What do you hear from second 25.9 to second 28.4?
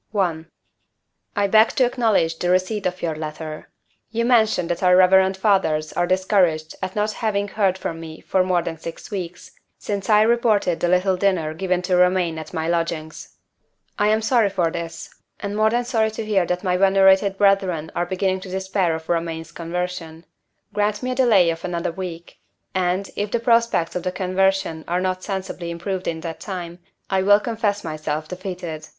in that time, I will confess myself